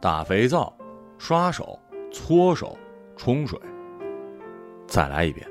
[0.00, 0.72] 打肥皂、
[1.18, 1.78] 刷手、
[2.12, 2.76] 搓手、
[3.16, 3.58] 冲水。
[4.86, 5.46] 再来一遍。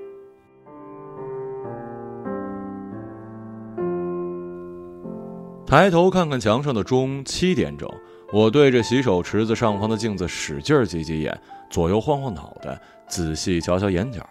[5.65, 7.89] 抬头看看墙上的钟，七点整。
[8.31, 11.39] 我对着洗手池子上方的镜子使劲挤挤眼，
[11.69, 14.25] 左右晃晃脑袋，仔细瞧瞧眼角。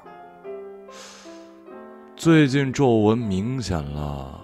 [2.15, 4.41] 最近皱纹明显了，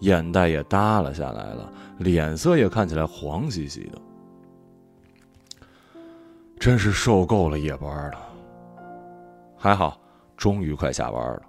[0.00, 3.97] 眼袋也耷拉下来了，脸色也看起来黄兮兮的。
[6.58, 8.18] 真是受够了夜班了。
[9.56, 9.98] 还好，
[10.36, 11.42] 终于快下班了。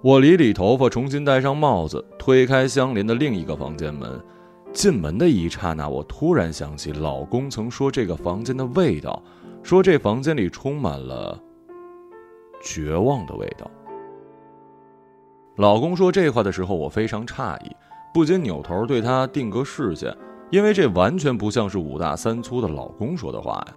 [0.00, 4.20] 我理理头发，重新戴上帽子，推开相邻的另一个房间门。
[4.72, 9.20] 进门的一刹那，我突然想起老公曾说这个房间的味道，
[9.62, 11.36] 说这房间里充满了
[12.62, 13.68] 绝望的味道。
[15.56, 17.76] 老公说这话的时候，我非常诧异，
[18.14, 20.16] 不禁扭头对他定格视线，
[20.50, 23.74] 因为这完全不像是五大三粗的老公说的话呀。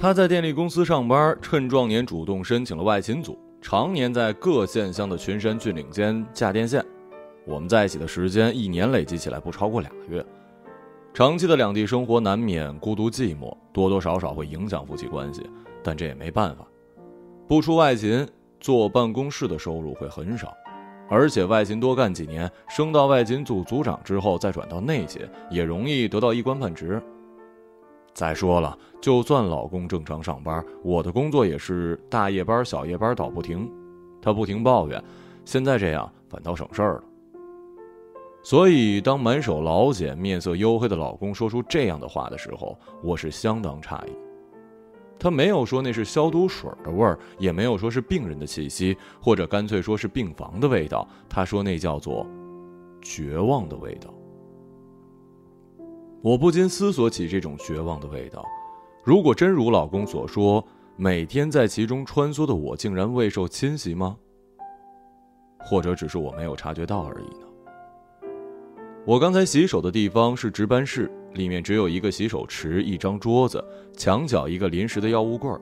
[0.00, 6.80] 他在电力公司上班，趁壮年主动申请了外勤组，常年在各县乡的群山峻岭间架电线。
[7.44, 10.24] 我们在一起的时间一年累计起来不超过俩月，
[11.12, 15.42] 长期的两地生活难免孤独寂寞，多多少少会影响夫妻关系。
[15.82, 16.64] 但这也没办法，
[17.48, 18.24] 不出外勤，
[18.60, 20.54] 坐办公室的收入会很少，
[21.08, 27.02] 而且外勤多干几年，升到外勤组组长之后再转到内勤，也容易得到一官半职。
[28.14, 33.70] 再说了，就算老公正常上班，我的工作也是大夜班、小夜班倒不停，
[34.20, 35.02] 他不停抱怨，
[35.44, 37.04] 现在这样反倒省事儿了。
[38.42, 44.10] 所以，当满手老茧、面色黝黑的老公说出这样的话的时候，我是相当诧异。
[45.18, 51.06] 他没有说那是消毒水的味儿，也没有说是病人的气息，或者干脆说是病房的味道。
[51.28, 52.24] 他说那叫做
[53.02, 54.14] 绝望的味道。
[56.20, 58.44] 我不禁思索起这种绝望的味道：
[59.04, 60.64] 如果真如老公所说，
[60.96, 64.16] 每天在其中穿梭的我竟然未受侵袭吗？
[65.60, 67.46] 或者只是我没有察觉到而已呢？
[69.06, 73.64] 我刚才洗手的地方是值班室，里面只有一个洗手池、一张桌子，
[73.96, 75.60] 墙角一个临时的药物柜儿。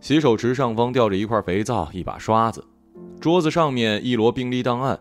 [0.00, 2.62] 洗手池上方吊着一块肥皂、一把刷子，
[3.20, 4.98] 桌子上面一摞病历档案。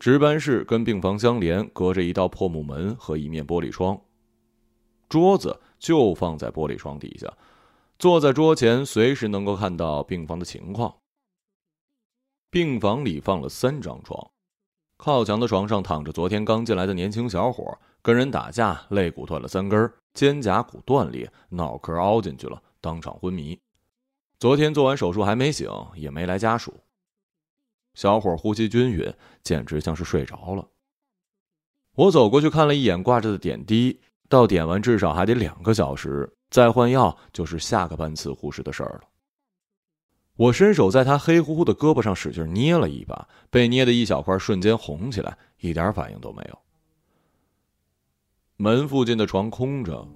[0.00, 3.98] 值班室跟病房相连，隔着一道破木门和一面玻璃窗。
[5.08, 7.32] 桌子就放在玻璃窗底下，
[7.98, 10.94] 坐在桌前，随时能够看到病房的情况。
[12.50, 14.30] 病房里放了三张床。
[14.96, 23.58] 靠墙的床上躺着昨天刚进来的年轻小伙，跟人打架，肋骨断了三根，肩胛骨断裂，脑壳凹进去了，当场昏迷。
[24.40, 26.74] 昨天做完手术还没醒，也没来家属。
[27.94, 30.68] 小伙呼吸均匀，简直像是睡着了。
[31.94, 39.08] 我走过去看了一眼挂着的点滴，到点完至少还得两个小时，再换药就是下个班次护士的事儿了。
[40.36, 46.58] 我伸手在他黑乎乎的胳膊上使劲捏了一把，被捏的一小块瞬间红起来，一点反应都没有。
[48.56, 50.06] 门附近的床空着，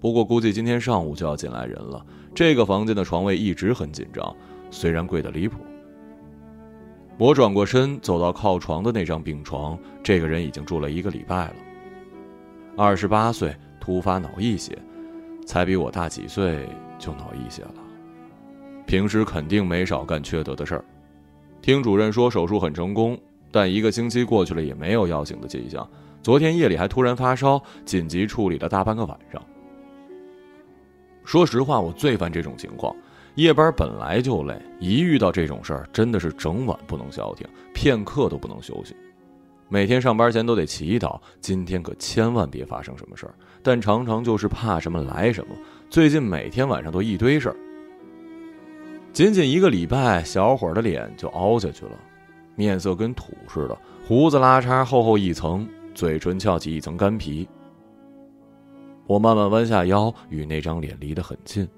[0.00, 2.06] 不过估计今天上午就要进来人了。
[2.34, 4.34] 这个房间的床位一直很紧张，
[4.70, 5.58] 虽然贵的离谱。
[7.18, 11.56] 我转过身走到靠床的那张病床，这个人已经住了一个礼拜了。
[12.78, 14.76] 二十八岁，突发脑溢血，
[15.46, 17.74] 才比我大几岁就脑溢血了。
[18.84, 20.84] 平时肯定没少干缺德的事儿，
[21.62, 23.18] 听主任说手术很成功，
[23.50, 25.88] 但一个星期过去了也没有要醒的迹象。
[26.22, 29.42] 昨天夜里还突然发烧，紧急处理了大半个晚上。
[31.24, 32.94] 说实话，我最烦这种情况，
[33.36, 38.94] 夜班本来就累，一遇到这种事儿，真的是整晚不能消停，片刻都不能休息。
[39.68, 45.54] 每天上班前都得祈祷，今天可千万别发生什么事儿，但常常就是怕什么来什么。
[45.90, 47.56] 最近每天晚上都一堆事儿。
[49.12, 51.92] 仅仅一个礼拜，小伙的脸就凹下去了，
[52.54, 53.76] 面色跟土似的，
[54.06, 57.48] 胡子拉碴，厚厚一层，嘴唇翘起一层干皮。
[59.06, 61.68] 我慢慢弯下腰，与那张脸离得很近。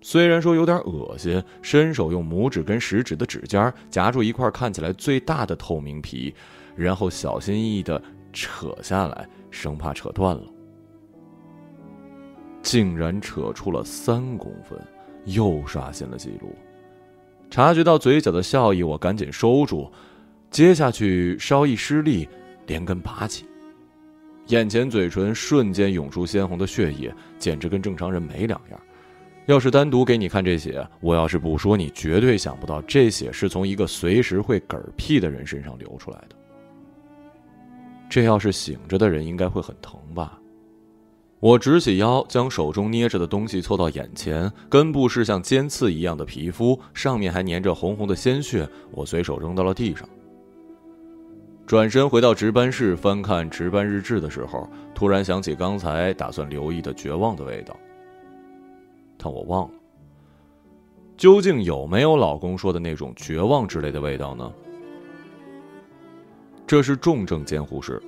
[0.00, 6.34] 虽然说有点恶心，伸手用拇指跟食指的指尖夹住一块看起来最大的透明皮，
[6.76, 8.00] 然后小心翼翼的
[8.32, 10.42] 扯下来，生怕扯断了，
[12.62, 14.78] 竟然扯出了三公分。
[15.24, 16.56] 又刷新了记录，
[17.50, 19.92] 察觉到嘴角的笑意，我赶紧收住，
[20.50, 22.26] 接下去稍一失力，
[22.66, 23.44] 连根拔起，
[24.46, 28.80] 眼前嘴唇瞬间涌出鲜红的血液，简直跟正常人没两样。
[29.48, 36.36] 要是单独给你看这血，我要是不说，你绝对想不到这血是从一个随时会嗝屁的人身上流出来的。
[38.10, 40.38] 这要是醒着的人，应该会很疼吧？
[41.40, 48.68] 我直起腰，将手中捏着的东西凑到眼前，根部是像尖刺一样的皮肤，上面还粘着红红的鲜血。
[48.90, 50.06] 我随手扔到了地上。
[51.66, 57.74] 转身回到值班室，翻看值班日志的时候，突然想起刚才打算留意的绝望的味道。
[59.18, 59.74] 但我忘了，
[61.16, 64.52] 究竟有没有老公说的那种绝望之类的味道呢？
[66.66, 68.00] 这是重症监护室。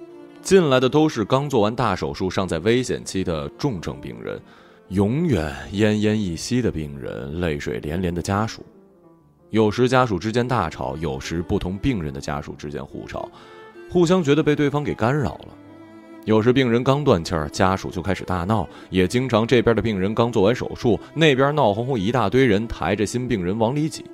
[0.43, 4.41] 进来的都是刚做完大手术、尚在危险期的重症病人，
[4.89, 8.65] 永远奄奄一息的病人，泪水连连的家属。
[9.51, 13.29] 有时家属之间大吵，有时不同病人的家属之间互吵，
[13.91, 15.49] 互相觉得被对方给干扰了。
[16.31, 24.05] 有时病人刚断气儿，家属就开始大闹；也经常这边的病人刚做完手术，那边闹哄哄一大堆人抬着新病人往里挤。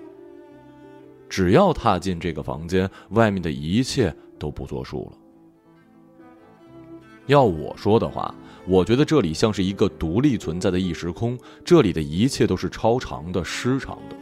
[1.29, 5.19] 只要踏进这个房间，外面的一切都不作数了。
[7.27, 8.35] 要我说的话，
[8.67, 14.17] 我觉得这里像是一个独立存在的异时空，这里的一切都是超长的、失常的。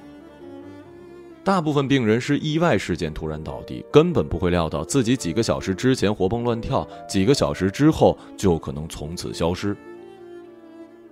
[1.44, 9.76] 大部分病人是意外事件突然倒地，根本不会料到自己几个小时之前活蹦乱跳，几个小时之后就可能从此消失。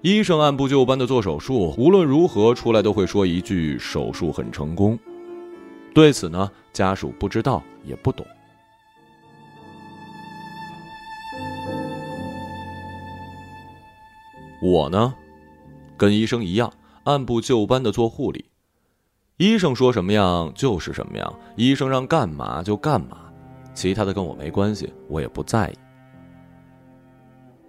[0.01, 4.99] 医生按部就班的做手术，无论如何出来都会说一句“手术很成功”。
[5.95, 8.27] 对此呢，家属不知道也不懂。
[14.63, 15.15] 我呢，
[15.99, 16.73] 跟医生一样，
[17.05, 18.47] 按部就班的做护理。
[19.43, 23.19] 医生说什么样就是什么样，医生让干嘛就干嘛，
[23.75, 25.73] 其他的跟我没关系，我也不在意。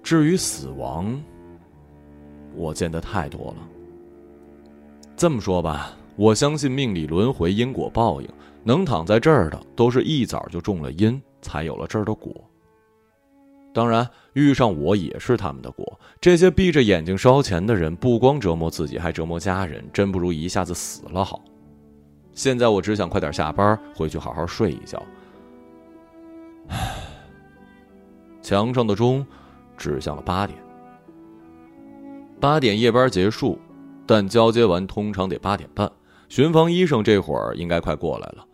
[0.04, 1.20] 至于死亡，
[2.54, 3.68] 我见的太多了。
[5.16, 8.30] 这么说吧，我相信命里轮回，因果报应，
[8.64, 12.32] 能躺在这儿的，都是一早就中了因，才有了这儿的果。
[13.74, 16.00] 当然，遇上我也是他们的果。
[16.22, 21.42] 这些闭着眼睛烧钱的人，不光折磨自己，还折磨家人，真不如一下子死了好。
[22.34, 25.02] 现在我只想快点下班，回去好好睡一觉。
[28.42, 29.26] 墙上的钟
[29.78, 30.58] 指向了八点。
[32.40, 33.58] 八点夜班结束，
[34.06, 35.90] 但交接完通常得八点半。
[36.28, 38.46] 巡防医生这会儿应该快过来了。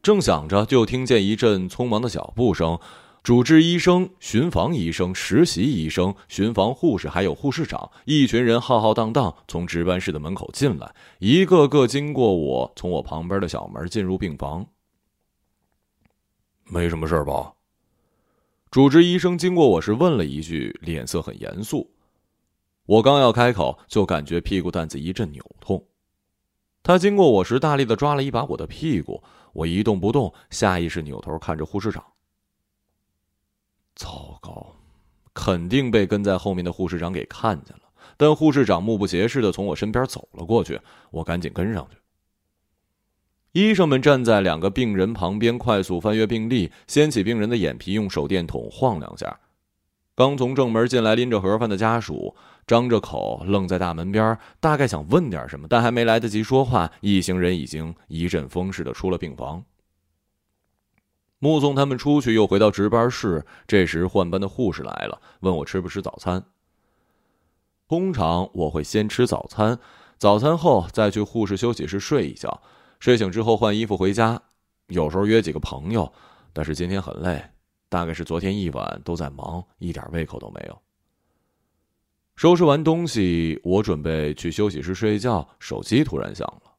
[0.00, 2.78] 正想着，就听见一阵匆忙的脚步声。
[3.26, 14.64] 主治医生、巡房医生、实习医生、巡房护士，还有护士长，一群人浩浩荡荡从值班室的门口进来，一个个经过我，从我旁边的小门进入病房。
[16.66, 17.54] 没什么事吧？
[18.70, 21.90] 主治医生经过我时问了一句，脸色很严肃。
[22.84, 25.84] 我刚要开口，就感觉屁股蛋子一阵扭痛。
[26.84, 29.20] 他经过我时，大力的抓了一把我的屁股，
[29.52, 32.04] 我一动不动，下意识扭头看着护士长。
[33.96, 34.76] 糟糕，
[35.34, 37.82] 肯定被跟在后面的护士长给看见了。
[38.16, 41.96] 但护士长目不斜视的从我身边走了过去，我赶紧跟上去。
[43.52, 49.40] 医生们站在两个病人旁边，快速翻阅病历，掀起病人的眼皮，用手电筒晃两下。
[50.14, 59.64] 刚从正门进来拎着盒饭的家属，张着口愣在大门边，大概想问点什么，但还没来得及说话，一行人已经一阵风似的出了病房。
[61.38, 63.44] 目送他们出去，又回到值班室。
[63.66, 66.44] 这时换班的护士来了，问我吃不吃早餐。
[67.88, 69.78] 通常我会先吃早餐，
[70.18, 72.62] 早餐后再去护士休息室睡一觉，
[72.98, 74.42] 睡醒之后换衣服回家。
[74.88, 76.12] 有时候约几个朋友，
[76.52, 77.44] 但是今天很累，
[77.88, 80.78] 大概是昨天一晚都在忙，一点胃口都没有。
[82.34, 86.72] 收拾完东西，我准备去休息室睡觉，手机突然响了。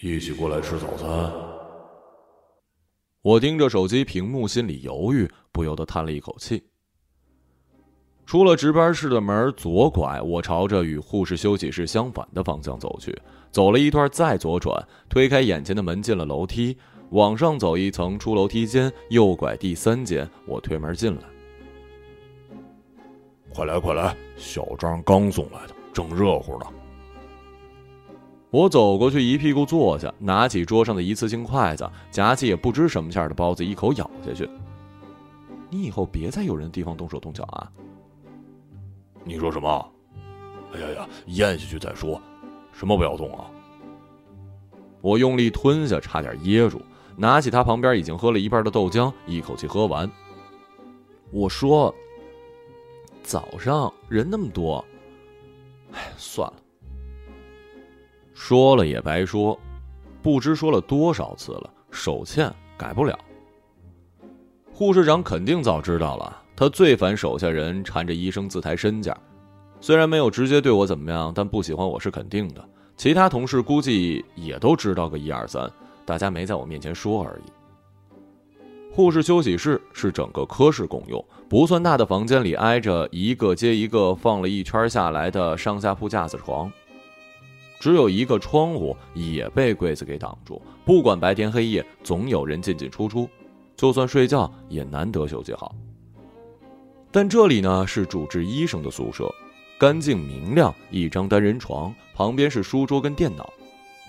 [0.00, 1.59] 一起过来吃早餐。
[3.22, 6.62] 我盯着手机屏幕，心里犹豫，不由得叹了一口气。
[8.24, 13.14] 出了值班室的门，左拐，我朝着与护士休息室相反的方向走去。
[13.50, 16.78] 走了一段，再左转，推开眼前的门，进了楼梯，
[17.10, 21.22] 往上走一层，出楼梯间，右拐第三间，我推门进来。
[23.52, 26.66] 快来快来，小张刚送来的，正热乎呢。
[28.50, 34.48] 我走过去，一屁股坐下，拿起桌上的一次性筷子，夹起也不知什么馅的包子，一口咬下去。
[35.68, 37.70] 你以后别在有人的地方动手动脚啊！
[39.22, 39.92] 你说什么？
[40.72, 42.20] 哎呀呀，咽下去再说，
[42.72, 43.48] 什么不要动啊！
[45.00, 46.82] 我用力吞下，差点噎住，
[47.16, 50.10] 拿起他旁边已经喝了一半的豆浆，一口气喝完。
[51.30, 51.94] 我说
[53.22, 54.84] ：“早上人那么多，
[55.92, 56.56] 哎，算了。”
[58.50, 59.56] 说了也白说，
[60.20, 63.16] 不知说了多少次了，手欠改不了。
[64.72, 69.16] 护士长肯定早知道了，他最烦手下人缠着医生自抬身价。
[69.80, 72.68] 虽然没有直接对我怎么样，但不喜欢我是肯定的。
[72.96, 75.70] 其他同事估计也都知道个一二三，
[76.04, 77.52] 大家没在我面前说而已。
[78.92, 86.68] 护士休息室是整个科室共用，不算大的房间里挨着一个接一个放了一圈下来的上下铺架子床，
[87.80, 90.62] 只有一个窗户也被柜子给挡住。
[90.84, 93.28] 不管白天黑夜，总有人进进出出，
[93.74, 95.74] 就算睡觉也难得休息好。
[97.10, 99.34] 但这里呢是主治医生的宿舍，
[99.78, 103.52] 干净明亮，一张单人床，旁边是书桌跟电脑，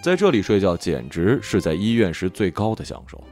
[0.04, 3.24] 在这里睡觉简直是在医院时最高的享受。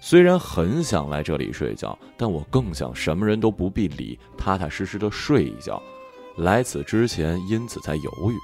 [0.00, 5.82] 虽然很想来这里睡觉，但我更想什么人都不必理，踏踏实实的睡一觉。
[6.36, 8.34] 来此之前，因此才犹豫。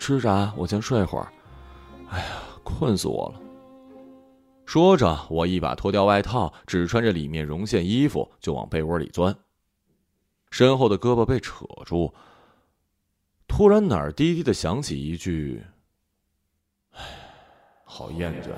[0.00, 0.52] 吃啥？
[0.56, 1.28] 我先睡会儿。
[2.08, 2.26] 哎呀，
[2.64, 3.40] 困死我了。
[4.64, 9.36] 说着，我一把脱掉外套，只穿着里面绒线衣服，就往被窝里钻。
[10.50, 12.12] 身后的胳膊被扯住，
[13.46, 15.62] 突然哪儿低低的响起一句
[16.96, 17.02] ：“唉，
[17.84, 18.48] 好厌倦。”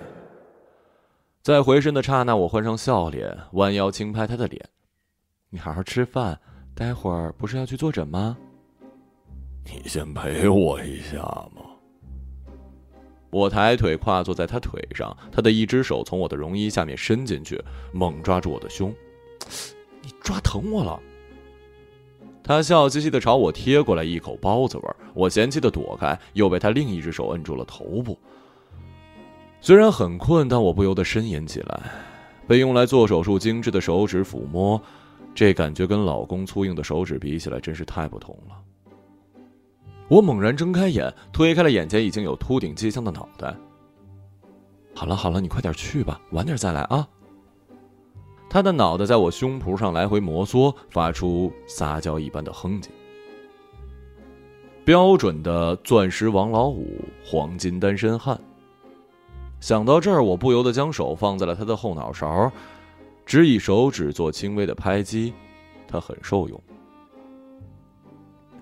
[1.42, 4.64] 在回身的刹那，我换上笑脸，弯腰轻拍他的脸
[5.50, 6.40] ：“你好好吃饭，
[6.74, 8.38] 待会儿不是要去坐诊吗？”
[9.64, 11.18] 你先陪我一下
[11.54, 11.62] 嘛。
[13.30, 17.58] 我抬腿跨坐在他腿上，他的一只手从我的绒衣下面伸进去，
[17.92, 18.94] 猛抓住我的胸。
[20.02, 21.00] 你抓疼我了。
[22.44, 24.84] 他笑嘻嘻的朝我贴过来，一口包子味。
[25.14, 28.18] 我嫌弃的躲开，又被他另一只手摁住了头部。
[29.60, 31.80] 虽然很困，但我不由得呻吟起来。
[32.46, 34.78] 被用来做手术精致的手指抚摸，
[35.34, 38.56] 这感觉跟老公粗硬的手指比起来，真是太不同了。
[40.12, 43.56] 我猛然睁开眼，推开了眼前已经有秃顶迹象的脑袋。
[44.94, 47.08] 好了好了，你快点去吧，晚点再来啊。
[48.50, 52.88] 他的脑袋在我胸脯上来回摩挲，发出撒娇一般的哼唧。
[54.84, 58.38] 标准的钻石王老五，黄金单身汉。
[59.60, 62.52] 想到这儿，我不由得将手放在了他的后脑勺，
[63.24, 65.32] 只以手指做轻微的拍击，
[65.88, 66.62] 他很受用。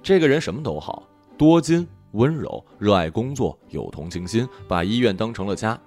[0.00, 1.02] 这个人什么都好。
[1.40, 5.80] 多金、温柔、热爱工作、有同情心，把医院当成了家。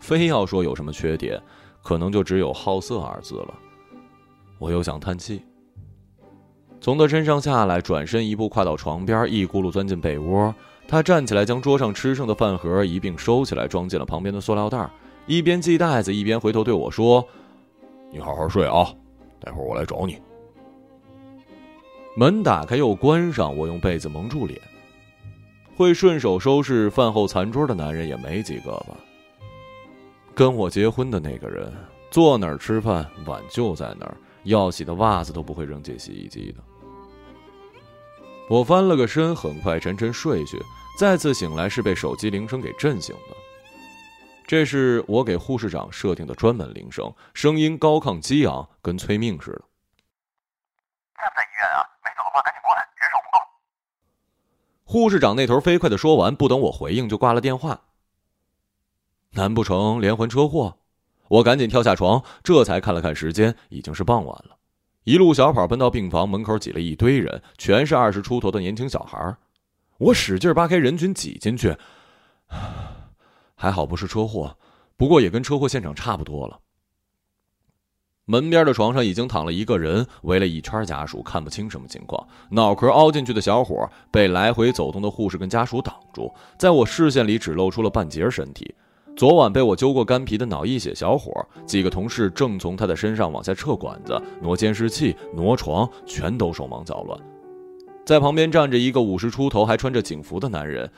[0.00, 1.40] 非要说有什么缺点，
[1.80, 3.54] 可能就只有好色二字了。
[4.58, 5.44] 我又想叹气。
[6.80, 10.52] 从他身上下来，转身一步跨到床边，一咕噜钻进被窝。
[10.88, 14.90] 他站起来，将桌上吃剩的饭盒一并收起来，装进了旁边的塑料袋，
[15.28, 17.24] 一边系袋子，一边回头对我说
[18.10, 18.92] ：“你好好睡啊，
[19.38, 20.18] 待会儿我来找你。”
[22.18, 24.58] 门打开又关上，我用被子蒙住脸。
[25.76, 28.96] 会顺手收拾饭后残桌的男人也没几个吧？
[30.34, 31.70] 跟我结婚的那个人，
[32.10, 36.64] 坐哪儿吃饭，碗就在那儿，要洗的袜子都不会扔进洗衣机的。
[38.48, 40.58] 我翻了个身，很快沉沉睡去。
[40.98, 43.36] 再次醒来是被手机铃声给震醒的。
[44.46, 49.62] 这是我给护士长设定的专门铃声，声音高亢激昂，跟催命似的。
[51.14, 51.84] 在不在医院啊？
[52.44, 53.36] 赶紧过来，人手不够。
[54.88, 57.82] 护士长那头飞快的说完，不等我回应就挂了电话。
[59.32, 60.76] 难不成连环车祸？
[61.26, 64.56] 我赶紧跳下床，这才看了看时间，已经是傍晚了。
[65.02, 69.36] 一路小跑奔到病房门口，挤了一堆人，全是二十出头的年轻小孩。
[69.98, 71.76] 我使劲扒开人群挤进去，
[73.56, 74.56] 还好不是车祸，
[74.96, 76.60] 不过也跟车祸现场差不多了。
[78.28, 82.26] 门边的床上已经躺了一个人，围了一圈家属，看不清什么情况。
[82.50, 88.74] 脑壳凹进去的小伙被来回走动的护士跟家属挡住，在我视线里只露出了半截身体。
[89.16, 91.32] 昨晚被我揪过干皮的脑溢血小伙，
[91.64, 97.16] 几个同事正从他的身上往下撤管子、挪监视器、挪床，全都手忙脚乱。
[98.04, 100.90] 在旁边站着一个五十出头还穿着警服的男人，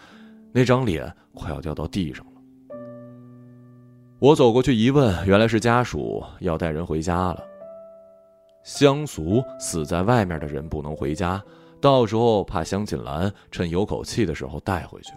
[0.50, 2.25] 那张脸快要掉到地上。
[4.20, 7.40] 我走过去一问，原来是家属要带人回家了。
[8.64, 11.40] 乡俗，死在外面的人不能回家，
[11.80, 15.12] 到时候怕乡亲兰，趁有口气的时候带回去。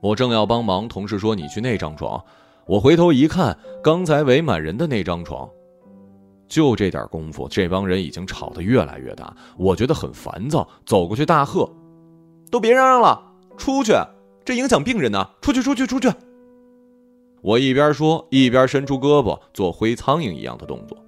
[0.00, 2.20] 我正要帮忙，同事说：“你去那张床。”
[2.66, 5.48] 我回头一看，刚才围满人的那张床，
[6.48, 11.70] 就这点功夫，这帮人已经吵得越来越大，我觉得很烦躁，走过去大喝
[12.50, 13.22] ：“都别嚷嚷了，
[13.56, 13.92] 出去！
[14.44, 15.24] 这影响病人呢！
[15.40, 16.12] 出去，出去，出去！”
[17.48, 20.98] 我一边说，一边伸出胳膊做挥苍蝇一样的动作。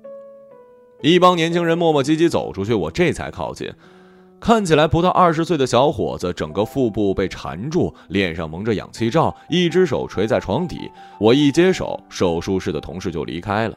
[1.03, 3.71] 一帮年轻人磨磨唧唧走出去，我这才靠近。
[4.41, 10.91] 看起来不到二十岁的小伙子，整个腹部被缠住，脸上蒙着氧气罩，一只手垂在床底。
[11.19, 13.77] 我一接手，手术室的同事就离开了。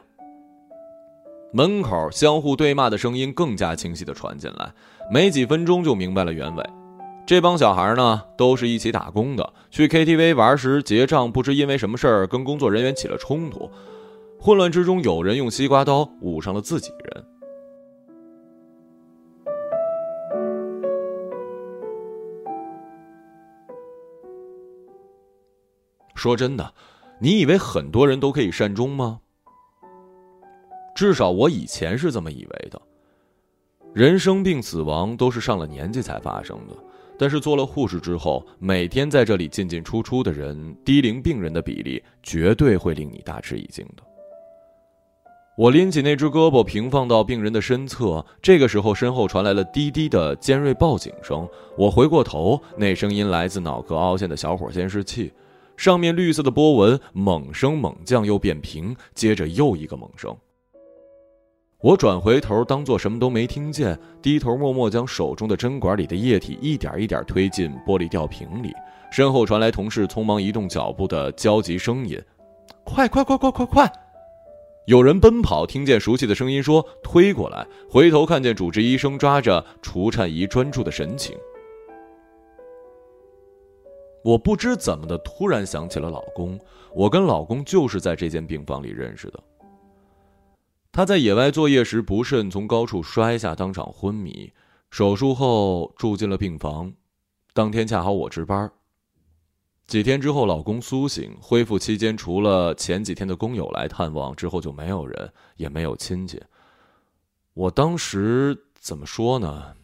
[1.52, 4.72] 门口相互对骂的声音更加清晰地传进来，
[5.10, 6.64] 没几分钟就明白了原委。
[7.26, 13.70] 这帮小孩呢，都是一起打工的，去 KTV 玩时结账，不知因为什么事儿跟工作人员起了冲突，
[14.38, 17.24] 混乱之中有人用西瓜刀捂上了自己人。
[26.14, 26.74] 说真的，
[27.18, 29.20] 你以为很多人都可以善终吗？
[30.94, 32.80] 至少我以前是这么以为的，
[33.94, 36.76] 人生病死亡都是上了年纪才发生的。
[37.18, 44.02] 但是做了护士之后，每天在这里进进出出的人，低龄病人的比例绝对会令你大吃一惊的。
[45.56, 48.26] 我拎起那只胳膊，平放到病人的身侧。
[48.42, 51.48] 这个时候，身后传来了滴滴的尖锐报警声。
[51.78, 55.32] 我回过头，那声音来自脑壳凹陷的小伙监视器，
[55.76, 60.36] 上面绿色的波纹猛升猛降，又变平，接着又一个猛升。
[61.84, 68.72] 我转回头，当做什么都没听见，低头默默将手中的针管里的液体一点一点推进玻璃吊瓶里。
[69.12, 72.18] 身后传来同事匆忙移动脚步的焦急声音
[72.84, 73.92] ：“快快快快快快！”
[74.88, 81.36] 有人奔跑，听见熟悉的声音说：“推过来。”回头看见主治医生抓着除颤仪专注的神情。
[84.22, 86.58] 我不知怎么的，突然想起了老公。
[86.94, 89.38] 我跟老公就是在这间病房里认识的。
[90.94, 94.52] 他在野外作业时不慎从高处摔下，当场昏迷。
[94.92, 96.92] 手术后住进了病房，
[97.52, 98.70] 当天恰好我值班。
[99.88, 106.40] 几天之后，老公苏醒，恢复期间除了前几天的工友来探望，之后就没有人，也没有亲戚。
[107.54, 109.74] 我当时怎么说呢？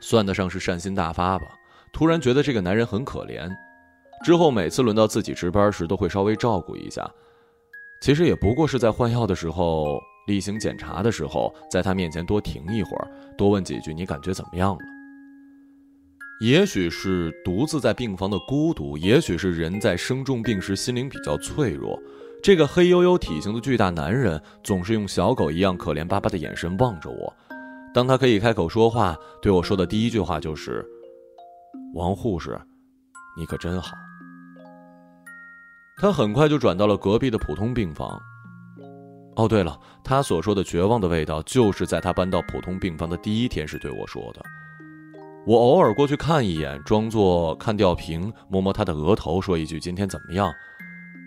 [0.00, 1.44] 算得上是善心大发吧。
[1.92, 3.50] 突然觉得这个男人很可怜，
[4.24, 7.10] 之后每次轮到自己值班时，都会稍微照顾一下。
[8.02, 14.80] 其实也不过是在换药的时候、例行检查的时候，在他面前多停一会儿，多问几句“你感觉怎么样了？”
[16.42, 21.96] 也许是独自在病房的孤独，也许是人在生重病时心灵比较脆弱。
[22.42, 27.32] 这个黑黝黝体型的巨大男人总是用小狗一样可怜巴巴的眼神望着我。
[27.94, 30.84] 当他可以开口说话，对我说的第一句话就是
[31.94, 32.60] ：“王护士，
[33.38, 33.92] 你可真好。”
[36.02, 38.20] 他很快就转到了隔壁的普通病房。
[39.36, 44.42] 哦，对了，他所说的绝望的味道，就是在他搬到普通病房的第一天时对我说的。
[45.46, 50.52] 我偶尔过去看一眼，装作看吊瓶，摸摸他的额头，说一句：“今天怎么样？”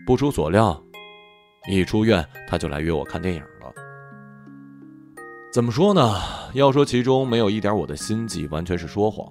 [0.05, 0.77] 不出所料，
[1.69, 3.71] 一出院他就来约我看电影了。
[5.53, 6.19] 怎么说呢？
[6.53, 9.25] 要说其中没有一点我的心计，完全是说谎。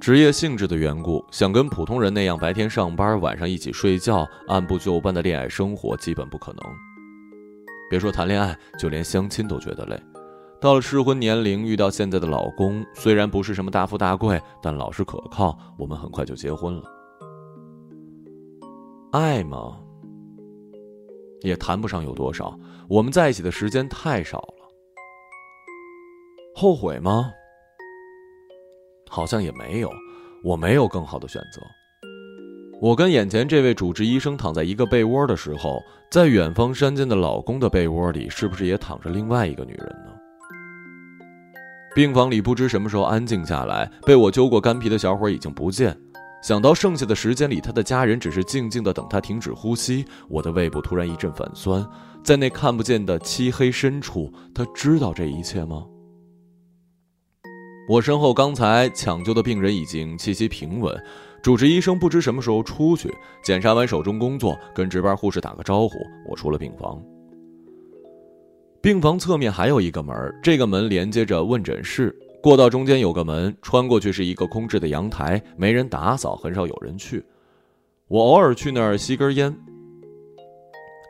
[0.00, 6.62] 职业性质的缘故，想跟普通人那样白天上班，晚上一起睡觉，按部就班的恋爱生活，基本不可能。
[7.90, 10.02] 别说谈恋爱，就连相亲都觉得累。
[10.58, 16.84] 到了适婚年龄，遇到现在的老公，虽然不是什么大富大贵，但老实可靠，我们很快就结婚了。
[19.12, 19.76] 爱吗？
[21.42, 22.58] 也谈不上有多少，
[22.88, 24.68] 我们在一起的时间太少了。
[26.54, 27.30] 后悔吗？
[29.10, 29.90] 好像也没有，
[30.42, 31.60] 我没有更好的选择。
[32.80, 40.12] 我跟眼前这位主治医生躺在一个被窝的时候，在远方山间的老公的被窝里，是不是也躺着另外一个女人呢？
[41.94, 45.94] 病房里不知什么时候安静下来，被我揪过干皮的小伙已经不见。
[46.42, 51.86] 想到剩下的时间里，他的家人只是静静的等他停止呼吸，我的胃部突然一阵反酸。
[52.24, 55.84] 在那看不见的漆黑深处，他知道这一切吗？
[57.90, 60.96] 我身后刚才抢救的病人已经气息平稳，
[61.42, 65.98] 主治医生不知什么时候出去检查完手中工作，跟值班护士打个招呼，
[66.28, 67.02] 我出了病房。
[68.80, 77.24] 病房侧面还有一个门，这个门连接着问诊室，过道中间有个门，穿过去是一个空置的阳台，没人打扫，很少有人去。
[78.06, 79.52] 我偶尔去那儿吸根烟，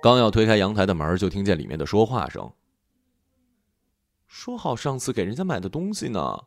[0.03, 2.51] 刚要推开阳台的门，就听见里面的说话声
[4.27, 6.45] ：“说好上次给人家买的东西呢。”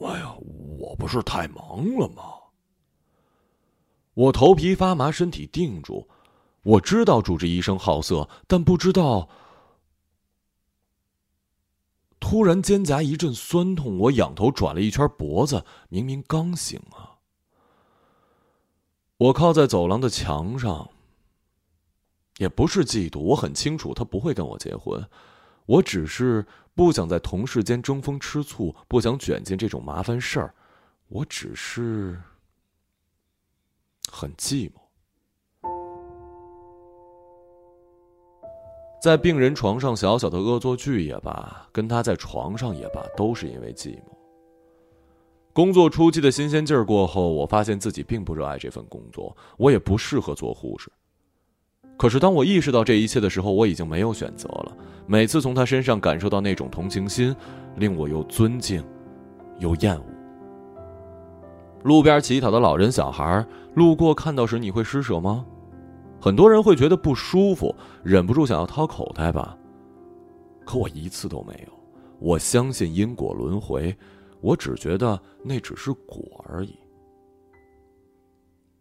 [0.00, 0.36] 哎呀，
[0.78, 2.22] 我不是太忙了吗？
[4.14, 6.08] 我头皮发麻，身体定住。
[6.62, 9.28] 我知道主治医生好色，但不知道
[12.20, 17.18] 突然肩胛一阵酸痛，我仰头转了一圈脖子，明明刚醒啊。
[19.16, 20.90] 我靠在走廊的墙上，
[22.38, 25.08] 也不是嫉妒，我很清楚他不会跟我结婚，
[25.66, 26.44] 我只是
[26.78, 30.54] 不想在同事间争风吃醋，不想卷进这种麻烦事儿，
[31.08, 32.16] 我只是
[34.08, 34.74] 很寂寞。
[39.02, 44.02] 在病人床上小小的恶作剧也罢，跟他在床上也罢，都是因为寂寞。
[45.52, 50.88] 工作初期的新鲜劲儿过后，我发现自己并不热爱这份工作，我也不适合做护士。
[51.98, 54.76] 可是当我意识到这一切的时候，我已经没有选择了。
[55.06, 57.34] 每次从他身上感受到那种同情心，
[57.76, 58.82] 令我又尊敬，
[59.58, 60.04] 又厌恶。
[61.82, 65.44] 路边乞讨的老人、小孩，路过看到时，你会施舍吗？
[66.20, 69.56] 很多人会觉得不舒服，忍不住想要掏口袋吧。
[70.64, 71.72] 可我一次都没有。
[72.20, 73.96] 我相信因果轮回。
[74.40, 76.78] 我只觉得那只是果而已。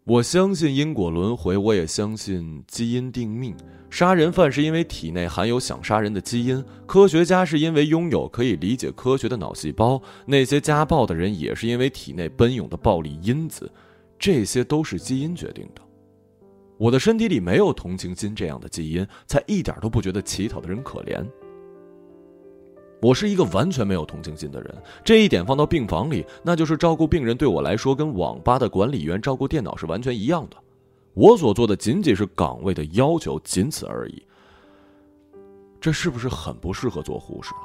[0.07, 3.53] 我相信因果轮回，我也相信基因定命。
[3.89, 13.69] 杀人犯是因为体内含有想杀人的基因，科学家是因为拥有可以理解科学的脑细胞，那些家暴的人也是因为体内奔涌的暴力因子，
[14.17, 15.81] 这些都是基因决定的。
[16.77, 21.21] 我的身体里没有同情心这样的基因，才一点都不觉得乞讨的人可怜。
[22.99, 30.57] 我是一个完全没有同情心的人，这一点放到病房里，那就是照顾病人对我来说，跟网吧的管理员照顾电脑是完全一样的。
[31.13, 34.23] 我所做的仅仅是岗位的要求，仅此而已。
[35.79, 37.61] 这是不是很不适合做护士啊？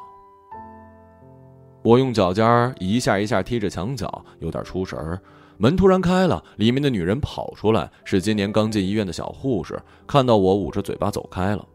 [1.82, 5.18] 我用脚尖一下一下踢着墙角，有点出神儿。
[5.56, 11.66] 门突然开了，里面的女人跑出来，是今年刚进医院的小护士，看到我捂着嘴巴走开了。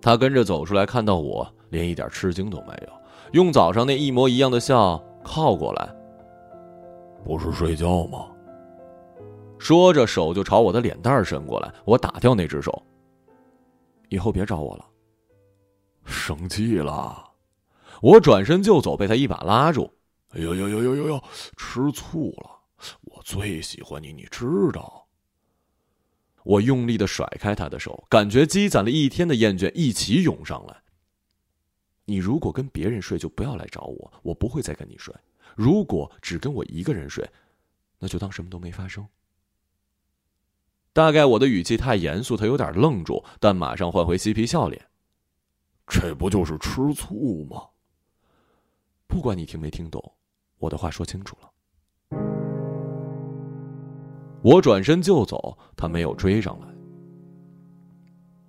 [0.00, 1.46] 她跟着走出来，看到我。
[1.70, 2.92] 连一点吃惊都没有，
[3.32, 5.94] 用早上那一模一样的笑靠过来。
[7.24, 8.28] 不是睡觉吗？
[9.58, 11.72] 说着，手就朝我的脸蛋伸过来。
[11.84, 12.82] 我打掉那只手。
[14.08, 14.86] 以后别找我了。
[16.04, 17.32] 生气了，
[18.00, 19.90] 我转身就走，被他一把拉住。
[20.30, 21.20] 哎呦呦呦呦呦呦！
[21.56, 22.50] 吃醋了！
[23.02, 25.06] 我最喜欢你，你知道。
[26.44, 30.76] 我用力的甩开他的手，感觉积攒了一天的厌倦一起涌上来。
[32.06, 35.14] 你如果跟别人睡，就不要来找我，我不会再跟你睡。
[35.54, 37.28] 如果只跟我一个人睡，
[37.98, 39.06] 那就当什么都没发生。
[40.92, 44.80] 大概我的语气太严肃，他有点愣住，但马上换回嬉皮笑脸。
[45.86, 47.62] 这不就是吃醋吗？
[49.06, 50.12] 不管你听没听懂，
[50.58, 51.50] 我的话说清楚了。
[54.42, 56.68] 我转身就走，他没有追上来。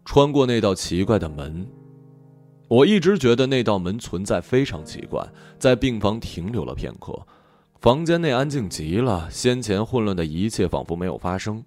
[0.06, 1.68] 穿过那道奇怪的门。
[2.68, 5.26] 我一直觉得那道门存在非常奇怪，
[5.58, 7.18] 在病房停留了片刻，
[7.80, 11.64] 房间内安静极了，先前混乱的一切仿佛没有发生。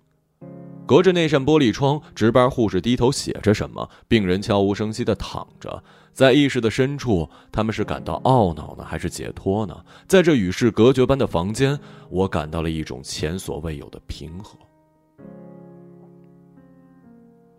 [0.86, 5.82] 隔着那扇玻璃窗，值班护士低头写着什么，病人悄无声息地躺着，
[6.12, 9.84] 在意识的深处，他们是感到懊恼呢，还是解脱呢？
[10.06, 11.78] 在这与世隔绝般的房间，
[12.10, 14.58] 我感到了一种前所未有的平和，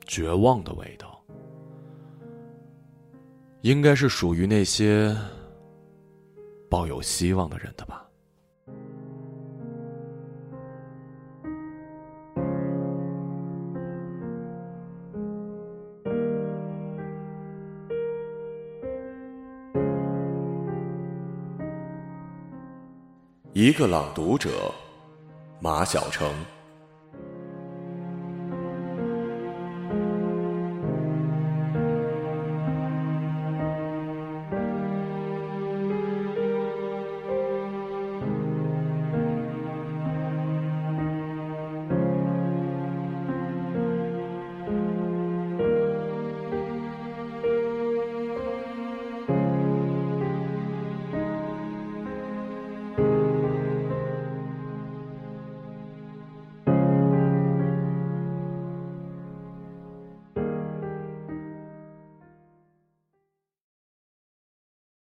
[0.05, 1.10] 绝望的味道。
[3.61, 5.15] 应该是属于那些
[6.67, 8.07] 抱有希望的人的吧。
[23.53, 24.73] 一个朗读者，
[25.59, 26.33] 马晓成。